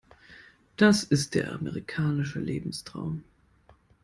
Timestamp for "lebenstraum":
2.39-3.23